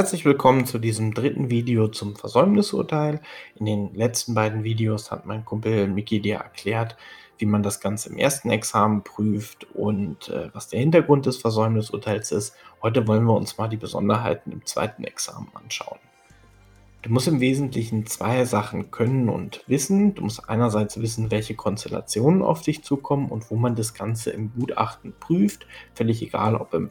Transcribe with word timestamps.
Herzlich 0.00 0.24
willkommen 0.24 0.64
zu 0.64 0.78
diesem 0.78 1.12
dritten 1.12 1.50
Video 1.50 1.86
zum 1.86 2.16
Versäumnisurteil. 2.16 3.20
In 3.56 3.66
den 3.66 3.94
letzten 3.94 4.32
beiden 4.32 4.64
Videos 4.64 5.10
hat 5.10 5.26
mein 5.26 5.44
Kumpel 5.44 5.88
Miki 5.88 6.20
dir 6.20 6.36
erklärt, 6.36 6.96
wie 7.36 7.44
man 7.44 7.62
das 7.62 7.80
Ganze 7.80 8.08
im 8.08 8.16
ersten 8.16 8.48
Examen 8.48 9.04
prüft 9.04 9.66
und 9.74 10.30
äh, 10.30 10.48
was 10.54 10.68
der 10.68 10.80
Hintergrund 10.80 11.26
des 11.26 11.36
Versäumnisurteils 11.36 12.32
ist. 12.32 12.54
Heute 12.80 13.06
wollen 13.06 13.24
wir 13.24 13.34
uns 13.34 13.58
mal 13.58 13.68
die 13.68 13.76
Besonderheiten 13.76 14.52
im 14.52 14.64
zweiten 14.64 15.04
Examen 15.04 15.48
anschauen. 15.52 15.98
Du 17.02 17.10
musst 17.10 17.28
im 17.28 17.40
Wesentlichen 17.40 18.06
zwei 18.06 18.46
Sachen 18.46 18.90
können 18.90 19.28
und 19.28 19.62
wissen. 19.66 20.14
Du 20.14 20.22
musst 20.22 20.48
einerseits 20.48 20.98
wissen, 20.98 21.30
welche 21.30 21.56
Konstellationen 21.56 22.40
auf 22.40 22.62
dich 22.62 22.82
zukommen 22.82 23.28
und 23.28 23.50
wo 23.50 23.56
man 23.56 23.76
das 23.76 23.92
Ganze 23.92 24.30
im 24.30 24.50
Gutachten 24.54 25.12
prüft. 25.20 25.66
Völlig 25.92 26.22
egal, 26.22 26.56
ob 26.56 26.72
im 26.72 26.88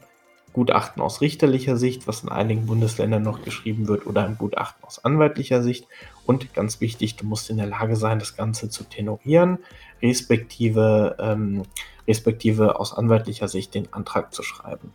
Gutachten 0.52 1.00
aus 1.00 1.20
richterlicher 1.20 1.76
Sicht, 1.76 2.06
was 2.08 2.22
in 2.22 2.28
einigen 2.28 2.66
Bundesländern 2.66 3.22
noch 3.22 3.42
geschrieben 3.42 3.86
wird, 3.86 4.06
oder 4.06 4.24
ein 4.24 4.36
Gutachten 4.36 4.84
aus 4.84 5.04
anwaltlicher 5.04 5.62
Sicht. 5.62 5.86
Und 6.26 6.52
ganz 6.54 6.80
wichtig, 6.80 7.16
du 7.16 7.24
musst 7.24 7.50
in 7.50 7.56
der 7.56 7.66
Lage 7.66 7.96
sein, 7.96 8.18
das 8.18 8.36
Ganze 8.36 8.68
zu 8.68 8.84
tenorieren, 8.84 9.58
respektive, 10.02 11.16
ähm, 11.20 11.62
respektive 12.08 12.80
aus 12.80 12.92
anwaltlicher 12.92 13.48
Sicht 13.48 13.74
den 13.74 13.92
Antrag 13.92 14.34
zu 14.34 14.42
schreiben. 14.42 14.92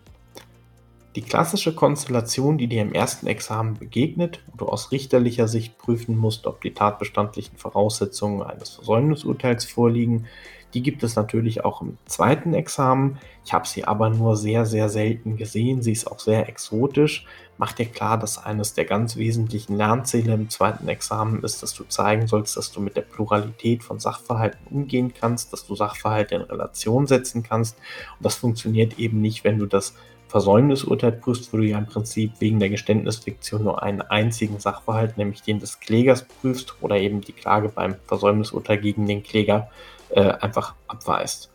Die 1.16 1.22
klassische 1.22 1.74
Konstellation, 1.74 2.58
die 2.58 2.68
dir 2.68 2.82
im 2.82 2.92
ersten 2.92 3.28
Examen 3.28 3.76
begegnet, 3.76 4.44
wo 4.48 4.58
du 4.58 4.66
aus 4.66 4.92
richterlicher 4.92 5.48
Sicht 5.48 5.78
prüfen 5.78 6.18
musst, 6.18 6.46
ob 6.46 6.60
die 6.62 6.74
tatbestandlichen 6.74 7.58
Voraussetzungen 7.58 8.44
eines 8.44 8.72
Versäumnisurteils 8.72 9.64
vorliegen, 9.64 10.28
die 10.76 10.84
gibt 10.84 11.04
es 11.04 11.16
natürlich 11.16 11.64
auch 11.64 11.82
im 11.82 11.98
zweiten 12.06 12.54
Examen. 12.54 13.18
Ich 13.46 13.54
habe 13.54 13.66
sie 13.66 13.86
aber 13.86 14.10
nur 14.10 14.36
sehr, 14.36 14.66
sehr 14.66 14.90
selten 14.90 15.38
gesehen. 15.38 15.82
Sie 15.82 15.94
ist 15.94 16.12
auch 16.12 16.20
sehr 16.20 16.50
exotisch. 16.50 17.26
Mach 17.58 17.72
dir 17.72 17.86
klar, 17.86 18.20
dass 18.20 18.44
eines 18.44 18.74
der 18.74 18.84
ganz 18.84 19.16
wesentlichen 19.16 19.78
Lernziele 19.78 20.34
im 20.34 20.50
zweiten 20.50 20.90
Examen 20.90 21.42
ist, 21.44 21.64
dass 21.64 21.74
du 21.74 21.86
zeigen 21.86 22.28
sollst, 22.28 22.58
dass 22.58 22.74
du 22.74 22.82
mit 22.82 22.98
der 22.98 23.04
Pluralität 23.04 23.86
von 23.86 24.00
Sachverhalten 24.00 24.68
umgehen 24.70 25.14
kannst, 25.18 25.54
dass 25.54 25.66
du 25.66 25.76
Sachverhalte 25.76 26.36
in 26.36 26.42
Relation 26.42 27.08
setzen 27.08 27.42
kannst. 27.42 27.78
Und 28.18 28.26
das 28.26 28.36
funktioniert 28.36 29.00
eben 29.00 29.22
nicht, 29.22 29.46
wenn 29.46 29.58
du 29.58 29.68
das 29.68 29.94
Versäumnisurteil 30.28 31.14
prüfst, 31.14 31.54
wo 31.54 31.58
du 31.58 31.64
ja 31.64 31.78
im 31.78 31.86
Prinzip 31.86 32.34
wegen 32.40 32.60
der 32.60 32.68
Geständnisfiktion 32.70 33.64
nur 33.64 33.82
einen 33.82 34.02
einzigen 34.02 34.60
Sachverhalt, 34.60 35.18
nämlich 35.18 35.42
den 35.42 35.60
des 35.60 35.80
Klägers 35.80 36.26
prüfst 36.26 36.76
oder 36.82 36.98
eben 36.98 37.22
die 37.22 37.32
Klage 37.32 37.70
beim 37.70 37.96
Versäumnisurteil 38.08 38.80
gegen 38.80 39.08
den 39.08 39.24
Kläger 39.24 39.70
äh, 40.10 40.32
einfach 40.32 40.76
abweist. 40.88 41.52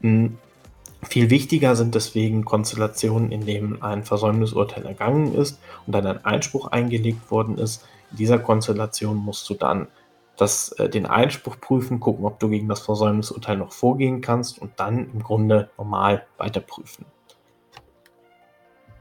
Hm. 0.00 0.38
Viel 1.02 1.28
wichtiger 1.28 1.76
sind 1.76 1.94
deswegen 1.94 2.46
Konstellationen, 2.46 3.30
in 3.30 3.44
denen 3.44 3.82
ein 3.82 4.04
Versäumnisurteil 4.04 4.86
ergangen 4.86 5.34
ist 5.34 5.60
und 5.86 5.92
dann 5.92 6.06
ein 6.06 6.24
Einspruch 6.24 6.68
eingelegt 6.68 7.30
worden 7.30 7.58
ist. 7.58 7.86
In 8.10 8.16
dieser 8.16 8.38
Konstellation 8.38 9.16
musst 9.16 9.48
du 9.50 9.54
dann 9.54 9.88
das, 10.36 10.72
äh, 10.72 10.88
den 10.88 11.06
Einspruch 11.06 11.60
prüfen, 11.60 12.00
gucken, 12.00 12.24
ob 12.24 12.40
du 12.40 12.48
gegen 12.48 12.68
das 12.68 12.80
Versäumnisurteil 12.80 13.56
noch 13.56 13.72
vorgehen 13.72 14.20
kannst 14.20 14.58
und 14.58 14.72
dann 14.76 15.10
im 15.12 15.22
Grunde 15.22 15.70
normal 15.76 16.26
weiterprüfen. 16.38 17.04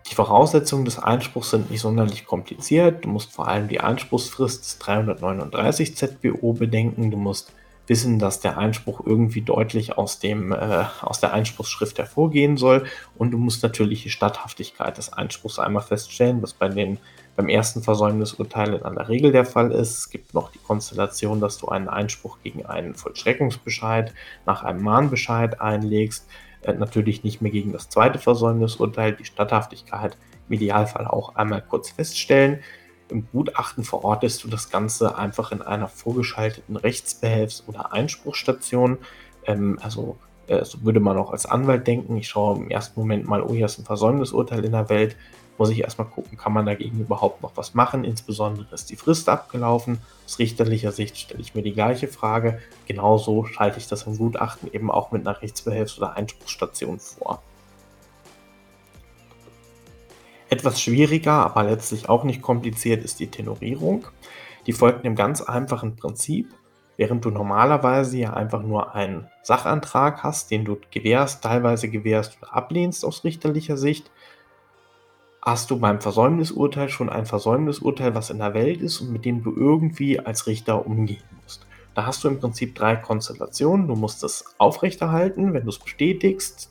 Die 0.09 0.15
Voraussetzungen 0.15 0.85
des 0.85 0.99
Einspruchs 0.99 1.51
sind 1.51 1.71
nicht 1.71 1.81
sonderlich 1.81 2.25
kompliziert. 2.25 3.05
Du 3.05 3.09
musst 3.09 3.31
vor 3.31 3.47
allem 3.47 3.67
die 3.67 3.79
Einspruchsfrist 3.79 4.63
des 4.63 4.77
339 4.79 5.95
ZBO 5.95 6.53
bedenken. 6.53 7.09
Du 7.09 7.17
musst 7.17 7.51
wissen, 7.87 8.19
dass 8.19 8.39
der 8.39 8.57
Einspruch 8.57 9.01
irgendwie 9.05 9.41
deutlich 9.41 9.97
aus, 9.97 10.19
dem, 10.19 10.51
äh, 10.51 10.85
aus 11.01 11.19
der 11.19 11.33
Einspruchsschrift 11.33 11.97
hervorgehen 11.97 12.57
soll. 12.57 12.85
Und 13.15 13.31
du 13.31 13.37
musst 13.37 13.63
natürlich 13.63 14.03
die 14.03 14.09
Statthaftigkeit 14.09 14.97
des 14.97 15.11
Einspruchs 15.11 15.59
einmal 15.59 15.83
feststellen, 15.83 16.41
was 16.41 16.53
bei 16.53 16.69
den, 16.69 16.97
beim 17.35 17.49
ersten 17.49 17.81
Versäumnisurteil 17.81 18.73
in 18.75 18.83
aller 18.83 19.09
Regel 19.09 19.31
der 19.31 19.45
Fall 19.45 19.71
ist. 19.71 19.97
Es 19.97 20.09
gibt 20.09 20.33
noch 20.33 20.51
die 20.51 20.59
Konstellation, 20.59 21.41
dass 21.41 21.57
du 21.57 21.67
einen 21.67 21.89
Einspruch 21.89 22.37
gegen 22.41 22.65
einen 22.65 22.95
Vollstreckungsbescheid 22.95 24.13
nach 24.45 24.63
einem 24.63 24.81
Mahnbescheid 24.81 25.59
einlegst. 25.59 26.27
Äh, 26.61 26.73
natürlich 26.73 27.23
nicht 27.23 27.41
mehr 27.41 27.51
gegen 27.51 27.73
das 27.73 27.89
zweite 27.89 28.19
Versäumnisurteil, 28.19 29.13
die 29.13 29.25
Statthaftigkeit 29.25 30.17
im 30.47 30.55
Idealfall 30.55 31.07
auch 31.07 31.35
einmal 31.35 31.61
kurz 31.61 31.89
feststellen. 31.89 32.59
Im 33.13 33.27
Gutachten 33.31 33.83
verortest 33.83 34.43
du 34.43 34.47
das 34.47 34.69
Ganze 34.71 35.15
einfach 35.17 35.51
in 35.51 35.61
einer 35.61 35.87
vorgeschalteten 35.87 36.77
Rechtsbehelfs- 36.77 37.63
oder 37.67 37.93
Einspruchsstation. 37.93 38.97
Ähm, 39.45 39.77
also 39.81 40.17
äh, 40.47 40.65
so 40.65 40.83
würde 40.83 40.99
man 40.99 41.17
auch 41.17 41.31
als 41.31 41.45
Anwalt 41.45 41.85
denken. 41.85 42.17
Ich 42.17 42.29
schaue 42.29 42.57
im 42.57 42.71
ersten 42.71 42.99
Moment 42.99 43.27
mal, 43.27 43.43
oh, 43.43 43.53
hier 43.53 43.67
ist 43.67 43.77
ein 43.77 43.85
Versäumnisurteil 43.85 44.65
in 44.65 44.71
der 44.71 44.89
Welt. 44.89 45.15
Muss 45.59 45.69
ich 45.69 45.81
erstmal 45.81 46.07
gucken, 46.07 46.35
kann 46.35 46.51
man 46.51 46.65
dagegen 46.65 46.99
überhaupt 46.99 47.43
noch 47.43 47.51
was 47.55 47.75
machen? 47.75 48.03
Insbesondere 48.03 48.73
ist 48.73 48.89
die 48.89 48.95
Frist 48.95 49.29
abgelaufen. 49.29 49.99
Aus 50.25 50.39
richterlicher 50.39 50.91
Sicht 50.91 51.15
stelle 51.15 51.41
ich 51.41 51.53
mir 51.53 51.61
die 51.61 51.73
gleiche 51.73 52.07
Frage. 52.07 52.59
Genauso 52.87 53.45
schalte 53.45 53.77
ich 53.77 53.87
das 53.87 54.03
im 54.03 54.17
Gutachten 54.17 54.73
eben 54.73 54.89
auch 54.89 55.11
mit 55.11 55.27
einer 55.27 55.39
Rechtsbehelfs- 55.39 55.97
oder 55.97 56.13
Einspruchsstation 56.13 56.99
vor. 56.99 57.43
Etwas 60.53 60.79
schwieriger, 60.79 61.33
aber 61.33 61.63
letztlich 61.63 62.09
auch 62.09 62.23
nicht 62.23 62.43
kompliziert 62.43 63.03
ist 63.03 63.19
die 63.19 63.25
Tenorierung. 63.25 64.05
Die 64.67 64.73
folgt 64.73 65.03
einem 65.03 65.15
ganz 65.15 65.41
einfachen 65.41 65.95
Prinzip. 65.95 66.53
Während 66.95 67.25
du 67.25 67.31
normalerweise 67.31 68.19
ja 68.19 68.33
einfach 68.33 68.61
nur 68.61 68.93
einen 68.93 69.27
Sachantrag 69.41 70.21
hast, 70.21 70.51
den 70.51 70.63
du 70.63 70.77
gewährst, 70.91 71.43
teilweise 71.43 71.89
gewährst 71.89 72.37
oder 72.39 72.53
ablehnst 72.53 73.03
aus 73.03 73.23
richterlicher 73.23 73.77
Sicht, 73.77 74.11
hast 75.41 75.71
du 75.71 75.79
beim 75.79 76.01
Versäumnisurteil 76.01 76.89
schon 76.89 77.09
ein 77.09 77.25
Versäumnisurteil, 77.25 78.13
was 78.13 78.29
in 78.29 78.37
der 78.37 78.53
Welt 78.53 78.79
ist 78.79 79.01
und 79.01 79.11
mit 79.11 79.25
dem 79.25 79.41
du 79.41 79.55
irgendwie 79.55 80.19
als 80.19 80.45
Richter 80.45 80.85
umgehen 80.85 81.23
musst. 81.41 81.65
Da 81.95 82.05
hast 82.05 82.23
du 82.23 82.27
im 82.27 82.39
Prinzip 82.39 82.75
drei 82.75 82.95
Konstellationen. 82.95 83.87
Du 83.87 83.95
musst 83.95 84.23
es 84.23 84.45
aufrechterhalten, 84.59 85.55
wenn 85.55 85.63
du 85.63 85.69
es 85.69 85.79
bestätigst, 85.79 86.69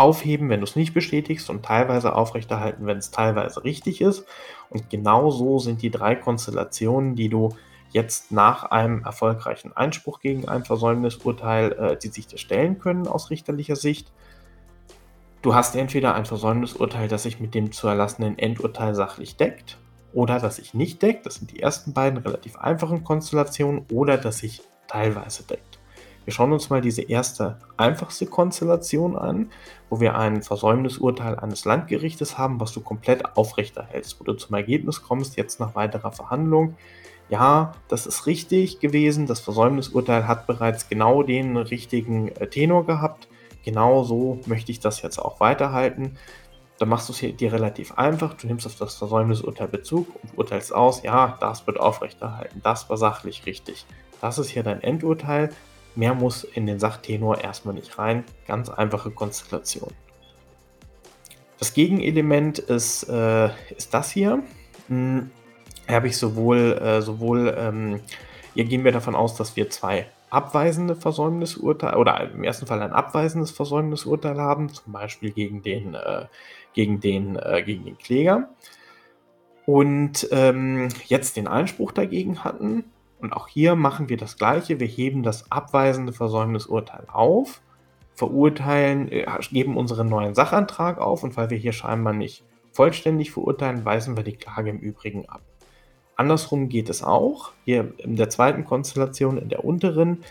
aufheben, 0.00 0.48
wenn 0.48 0.60
du 0.60 0.64
es 0.64 0.76
nicht 0.76 0.94
bestätigst 0.94 1.50
und 1.50 1.62
teilweise 1.62 2.16
aufrechterhalten, 2.16 2.86
wenn 2.86 2.96
es 2.96 3.10
teilweise 3.10 3.62
richtig 3.64 4.00
ist. 4.00 4.24
Und 4.70 4.88
genau 4.88 5.30
so 5.30 5.58
sind 5.58 5.82
die 5.82 5.90
drei 5.90 6.14
Konstellationen, 6.14 7.16
die 7.16 7.28
du 7.28 7.50
jetzt 7.90 8.32
nach 8.32 8.64
einem 8.64 9.04
erfolgreichen 9.04 9.76
Einspruch 9.76 10.20
gegen 10.20 10.48
ein 10.48 10.64
Versäumnisurteil, 10.64 11.72
äh, 11.72 11.96
die 11.98 12.08
sich 12.08 12.26
dir 12.26 12.38
stellen 12.38 12.78
können 12.78 13.06
aus 13.06 13.28
richterlicher 13.28 13.76
Sicht. 13.76 14.10
Du 15.42 15.54
hast 15.54 15.76
entweder 15.76 16.14
ein 16.14 16.24
Versäumnisurteil, 16.24 17.08
das 17.08 17.24
sich 17.24 17.38
mit 17.38 17.54
dem 17.54 17.70
zu 17.72 17.86
erlassenen 17.86 18.38
Endurteil 18.38 18.94
sachlich 18.94 19.36
deckt, 19.36 19.76
oder 20.14 20.40
das 20.40 20.56
sich 20.56 20.72
nicht 20.72 21.02
deckt. 21.02 21.26
Das 21.26 21.36
sind 21.36 21.50
die 21.50 21.60
ersten 21.60 21.92
beiden 21.92 22.20
relativ 22.20 22.56
einfachen 22.56 23.04
Konstellationen, 23.04 23.84
oder 23.92 24.16
das 24.16 24.38
sich 24.38 24.62
teilweise 24.86 25.42
deckt. 25.42 25.69
Wir 26.24 26.32
schauen 26.32 26.52
uns 26.52 26.70
mal 26.70 26.80
diese 26.80 27.02
erste 27.02 27.58
einfachste 27.76 28.26
Konstellation 28.26 29.16
an, 29.16 29.50
wo 29.88 30.00
wir 30.00 30.16
ein 30.16 30.42
Versäumnisurteil 30.42 31.38
eines 31.38 31.64
Landgerichtes 31.64 32.38
haben, 32.38 32.60
was 32.60 32.72
du 32.72 32.80
komplett 32.80 33.36
aufrechterhältst, 33.36 34.20
wo 34.20 34.24
du 34.24 34.34
zum 34.34 34.54
Ergebnis 34.54 35.02
kommst, 35.02 35.36
jetzt 35.36 35.60
nach 35.60 35.74
weiterer 35.74 36.12
Verhandlung. 36.12 36.76
Ja, 37.30 37.72
das 37.88 38.06
ist 38.06 38.26
richtig 38.26 38.80
gewesen. 38.80 39.26
Das 39.26 39.40
Versäumnisurteil 39.40 40.26
hat 40.26 40.46
bereits 40.46 40.88
genau 40.88 41.22
den 41.22 41.56
richtigen 41.56 42.28
äh, 42.28 42.48
Tenor 42.48 42.86
gehabt. 42.86 43.28
Genau 43.64 44.02
so 44.02 44.40
möchte 44.46 44.72
ich 44.72 44.80
das 44.80 45.00
jetzt 45.02 45.18
auch 45.18 45.38
weiterhalten. 45.38 46.16
Dann 46.78 46.88
machst 46.88 47.08
du 47.08 47.12
es 47.12 47.36
dir 47.36 47.52
relativ 47.52 47.92
einfach. 47.98 48.34
Du 48.34 48.46
nimmst 48.46 48.66
auf 48.66 48.74
das 48.74 48.96
Versäumnisurteil 48.96 49.68
Bezug 49.68 50.08
und 50.22 50.38
urteilst 50.38 50.74
aus, 50.74 51.02
ja, 51.02 51.36
das 51.40 51.66
wird 51.66 51.78
aufrechterhalten. 51.78 52.60
Das 52.64 52.88
war 52.90 52.96
sachlich 52.96 53.46
richtig. 53.46 53.86
Das 54.20 54.38
ist 54.38 54.48
hier 54.48 54.62
dein 54.62 54.82
Endurteil. 54.82 55.50
Mehr 55.94 56.14
muss 56.14 56.44
in 56.44 56.66
den 56.66 56.78
Sachtenor 56.78 57.40
erstmal 57.40 57.74
nicht 57.74 57.98
rein. 57.98 58.24
Ganz 58.46 58.68
einfache 58.68 59.10
Konstellation. 59.10 59.92
Das 61.58 61.74
Gegenelement 61.74 62.58
ist, 62.58 63.04
äh, 63.08 63.50
ist 63.76 63.92
das 63.92 64.10
hier. 64.10 64.42
Hm, 64.88 65.30
habe 65.88 66.06
ich 66.06 66.16
sowohl, 66.16 66.78
äh, 66.80 67.02
sowohl 67.02 67.54
ähm, 67.58 68.00
hier 68.54 68.64
gehen 68.64 68.84
wir 68.84 68.92
davon 68.92 69.14
aus, 69.14 69.36
dass 69.36 69.56
wir 69.56 69.70
zwei 69.70 70.06
abweisende 70.30 70.94
Versäumnisurteile 70.94 71.96
oder 71.98 72.30
im 72.30 72.44
ersten 72.44 72.66
Fall 72.66 72.82
ein 72.82 72.92
abweisendes 72.92 73.50
Versäumnisurteil 73.50 74.38
haben, 74.38 74.68
zum 74.68 74.92
Beispiel 74.92 75.32
gegen 75.32 75.62
den, 75.62 75.94
äh, 75.94 76.26
gegen 76.72 77.00
den, 77.00 77.36
äh, 77.36 77.62
gegen 77.64 77.84
den 77.84 77.98
Kläger. 77.98 78.48
Und 79.66 80.28
ähm, 80.30 80.88
jetzt 81.06 81.36
den 81.36 81.46
Einspruch 81.46 81.92
dagegen 81.92 82.42
hatten 82.42 82.84
und 83.20 83.32
auch 83.32 83.48
hier 83.48 83.74
machen 83.74 84.08
wir 84.08 84.16
das 84.16 84.36
Gleiche. 84.36 84.80
Wir 84.80 84.86
heben 84.86 85.22
das 85.22 85.50
abweisende 85.50 86.12
Versäumnisurteil 86.12 87.06
auf, 87.12 87.60
verurteilen, 88.14 89.10
äh, 89.10 89.26
geben 89.50 89.76
unseren 89.76 90.08
neuen 90.08 90.34
Sachantrag 90.34 90.98
auf 90.98 91.22
und 91.22 91.36
weil 91.36 91.50
wir 91.50 91.58
hier 91.58 91.72
scheinbar 91.72 92.12
nicht 92.12 92.44
vollständig 92.72 93.30
verurteilen, 93.30 93.84
weisen 93.84 94.16
wir 94.16 94.24
die 94.24 94.36
Klage 94.36 94.70
im 94.70 94.78
Übrigen 94.78 95.28
ab. 95.28 95.42
Andersrum 96.16 96.68
geht 96.68 96.90
es 96.90 97.02
auch. 97.02 97.52
Hier 97.64 97.94
in 97.98 98.16
der 98.16 98.28
zweiten 98.28 98.64
Konstellation, 98.64 99.38
in 99.38 99.48
der 99.48 99.64
unteren, 99.64 100.22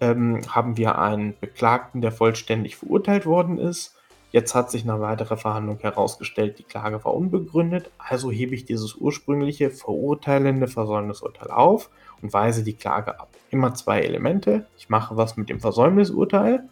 ähm, 0.00 0.40
haben 0.48 0.76
wir 0.76 0.98
einen 0.98 1.38
Beklagten, 1.38 2.00
der 2.00 2.12
vollständig 2.12 2.76
verurteilt 2.76 3.26
worden 3.26 3.58
ist. 3.58 3.95
Jetzt 4.32 4.54
hat 4.54 4.70
sich 4.70 4.84
nach 4.84 5.00
weiterer 5.00 5.36
Verhandlung 5.36 5.78
herausgestellt, 5.78 6.58
die 6.58 6.64
Klage 6.64 7.04
war 7.04 7.14
unbegründet, 7.14 7.90
also 7.96 8.30
hebe 8.30 8.54
ich 8.54 8.64
dieses 8.64 8.94
ursprüngliche 8.94 9.70
verurteilende 9.70 10.66
Versäumnisurteil 10.66 11.50
auf 11.50 11.90
und 12.22 12.32
weise 12.32 12.64
die 12.64 12.74
Klage 12.74 13.18
ab. 13.20 13.28
Immer 13.50 13.74
zwei 13.74 14.00
Elemente. 14.00 14.66
Ich 14.76 14.88
mache 14.88 15.16
was 15.16 15.36
mit 15.36 15.48
dem 15.48 15.60
Versäumnisurteil, 15.60 16.68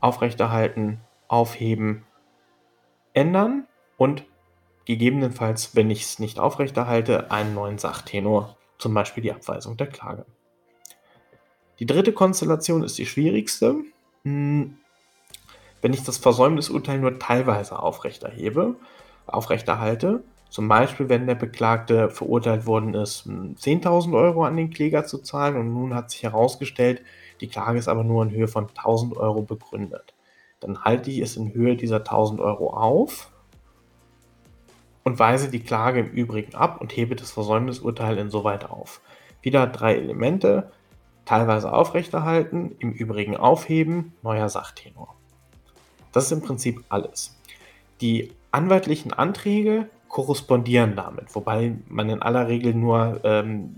aufrechterhalten, 0.00 1.00
aufheben, 1.26 2.04
ändern 3.14 3.66
und 3.96 4.24
gegebenenfalls, 4.84 5.74
wenn 5.74 5.90
ich 5.90 6.02
es 6.02 6.18
nicht 6.18 6.38
aufrechterhalte, 6.38 7.30
einen 7.30 7.54
neuen 7.54 7.78
Sachtenor, 7.78 8.56
zum 8.78 8.92
Beispiel 8.92 9.22
die 9.22 9.32
Abweisung 9.32 9.76
der 9.76 9.86
Klage. 9.86 10.26
Die 11.78 11.86
dritte 11.86 12.12
Konstellation 12.12 12.82
ist 12.82 12.98
die 12.98 13.06
schwierigste. 13.06 13.76
Hm, 14.24 14.78
wenn 15.84 15.92
ich 15.92 16.02
das 16.02 16.16
Versäumnisurteil 16.16 16.98
nur 16.98 17.18
teilweise 17.18 17.78
aufrechterhebe, 17.78 18.76
aufrechterhalte, 19.26 20.24
zum 20.48 20.66
Beispiel, 20.66 21.10
wenn 21.10 21.26
der 21.26 21.34
Beklagte 21.34 22.08
verurteilt 22.08 22.64
worden 22.64 22.94
ist, 22.94 23.26
10.000 23.26 24.16
Euro 24.16 24.44
an 24.44 24.56
den 24.56 24.70
Kläger 24.70 25.04
zu 25.04 25.18
zahlen 25.18 25.56
und 25.56 25.74
nun 25.74 25.94
hat 25.94 26.10
sich 26.10 26.22
herausgestellt, 26.22 27.02
die 27.42 27.48
Klage 27.48 27.78
ist 27.78 27.88
aber 27.88 28.02
nur 28.02 28.22
in 28.22 28.30
Höhe 28.30 28.48
von 28.48 28.68
1.000 28.68 29.18
Euro 29.18 29.42
begründet. 29.42 30.14
Dann 30.58 30.82
halte 30.84 31.10
ich 31.10 31.18
es 31.18 31.36
in 31.36 31.52
Höhe 31.52 31.76
dieser 31.76 31.98
1.000 31.98 32.40
Euro 32.40 32.72
auf 32.72 33.30
und 35.02 35.18
weise 35.18 35.50
die 35.50 35.60
Klage 35.60 36.00
im 36.00 36.12
Übrigen 36.12 36.54
ab 36.54 36.80
und 36.80 36.96
hebe 36.96 37.14
das 37.14 37.32
Versäumnisurteil 37.32 38.16
insoweit 38.16 38.70
auf. 38.70 39.02
Wieder 39.42 39.66
drei 39.66 39.96
Elemente, 39.96 40.72
teilweise 41.26 41.70
aufrechterhalten, 41.74 42.74
im 42.78 42.92
Übrigen 42.92 43.36
aufheben, 43.36 44.14
neuer 44.22 44.48
Sachtenor. 44.48 45.14
Das 46.14 46.26
ist 46.26 46.32
im 46.32 46.40
Prinzip 46.40 46.82
alles. 46.88 47.36
Die 48.00 48.32
anwaltlichen 48.52 49.12
Anträge 49.12 49.88
korrespondieren 50.08 50.94
damit, 50.94 51.34
wobei 51.34 51.74
man 51.88 52.08
in 52.08 52.22
aller 52.22 52.46
Regel 52.46 52.72
nur, 52.72 53.20
ähm, 53.24 53.74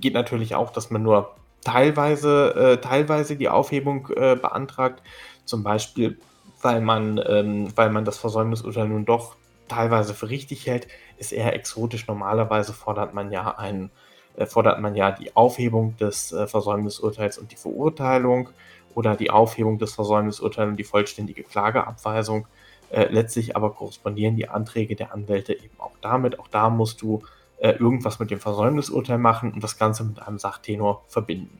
geht 0.00 0.14
natürlich 0.14 0.54
auch, 0.54 0.70
dass 0.70 0.90
man 0.90 1.02
nur 1.02 1.34
teilweise, 1.64 2.54
äh, 2.54 2.80
teilweise 2.80 3.36
die 3.36 3.48
Aufhebung 3.48 4.08
äh, 4.14 4.36
beantragt, 4.36 5.02
zum 5.44 5.64
Beispiel, 5.64 6.18
weil 6.60 6.80
man, 6.80 7.20
ähm, 7.26 7.76
weil 7.76 7.90
man 7.90 8.04
das 8.04 8.18
Versäumnisurteil 8.18 8.88
nun 8.88 9.04
doch 9.04 9.34
teilweise 9.66 10.14
für 10.14 10.30
richtig 10.30 10.66
hält, 10.66 10.86
ist 11.18 11.32
eher 11.32 11.52
exotisch. 11.52 12.06
Normalerweise 12.06 12.72
fordert 12.72 13.12
man 13.12 13.32
ja 13.32 13.58
ein, 13.58 13.90
äh, 14.36 14.46
fordert 14.46 14.80
man 14.80 14.94
ja 14.94 15.10
die 15.10 15.34
Aufhebung 15.34 15.96
des 15.96 16.30
äh, 16.32 16.46
Versäumnisurteils 16.46 17.38
und 17.38 17.50
die 17.50 17.56
Verurteilung 17.56 18.50
oder 18.94 19.16
die 19.16 19.30
Aufhebung 19.30 19.78
des 19.78 19.94
Versäumnisurteils 19.94 20.70
und 20.70 20.76
die 20.76 20.84
vollständige 20.84 21.42
Klageabweisung. 21.42 22.46
Äh, 22.90 23.06
letztlich 23.10 23.56
aber 23.56 23.70
korrespondieren 23.70 24.36
die 24.36 24.48
Anträge 24.48 24.96
der 24.96 25.14
Anwälte 25.14 25.54
eben 25.54 25.78
auch 25.78 25.96
damit. 26.00 26.38
Auch 26.38 26.48
da 26.48 26.68
musst 26.68 27.00
du 27.00 27.22
äh, 27.58 27.70
irgendwas 27.70 28.18
mit 28.18 28.30
dem 28.30 28.40
Versäumnisurteil 28.40 29.18
machen 29.18 29.52
und 29.52 29.62
das 29.62 29.78
Ganze 29.78 30.04
mit 30.04 30.20
einem 30.20 30.38
Sachtenor 30.38 31.04
verbinden. 31.08 31.58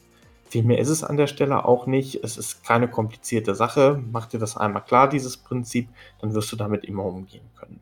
Viel 0.51 0.65
mehr 0.65 0.79
ist 0.79 0.91
es 0.91 1.03
an 1.03 1.17
der 1.17 1.29
Stelle 1.29 1.65
auch 1.65 1.87
nicht. 1.87 2.23
Es 2.23 2.37
ist 2.37 2.63
keine 2.63 2.87
komplizierte 2.87 3.55
Sache. 3.55 4.03
Mach 4.13 4.27
dir 4.27 4.39
das 4.39 4.57
einmal 4.57 4.85
klar, 4.85 5.09
dieses 5.09 5.39
Prinzip, 5.39 5.89
dann 6.21 6.35
wirst 6.35 6.53
du 6.53 6.57
damit 6.57 6.85
immer 6.85 7.05
umgehen 7.05 7.49
können. 7.59 7.81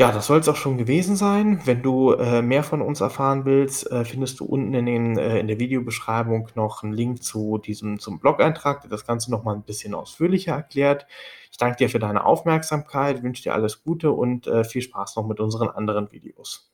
Ja, 0.00 0.12
das 0.12 0.26
soll 0.28 0.38
es 0.38 0.48
auch 0.48 0.54
schon 0.54 0.78
gewesen 0.78 1.16
sein. 1.16 1.60
Wenn 1.64 1.82
du 1.82 2.12
äh, 2.12 2.40
mehr 2.40 2.62
von 2.62 2.82
uns 2.82 3.00
erfahren 3.00 3.44
willst, 3.44 3.90
äh, 3.90 4.04
findest 4.04 4.38
du 4.38 4.44
unten 4.44 4.72
in, 4.72 4.86
den, 4.86 5.18
äh, 5.18 5.40
in 5.40 5.48
der 5.48 5.58
Videobeschreibung 5.58 6.48
noch 6.54 6.84
einen 6.84 6.92
Link 6.92 7.24
zu 7.24 7.58
diesem 7.58 7.98
zum 7.98 8.20
Blog-Eintrag, 8.20 8.82
der 8.82 8.90
das 8.90 9.06
Ganze 9.06 9.32
noch 9.32 9.42
mal 9.42 9.56
ein 9.56 9.64
bisschen 9.64 9.94
ausführlicher 9.94 10.52
erklärt. 10.52 11.06
Ich 11.50 11.58
danke 11.58 11.78
dir 11.78 11.90
für 11.90 11.98
deine 11.98 12.24
Aufmerksamkeit, 12.24 13.24
wünsche 13.24 13.42
dir 13.42 13.54
alles 13.54 13.82
Gute 13.82 14.12
und 14.12 14.46
äh, 14.46 14.62
viel 14.62 14.82
Spaß 14.82 15.16
noch 15.16 15.26
mit 15.26 15.40
unseren 15.40 15.68
anderen 15.68 16.12
Videos. 16.12 16.70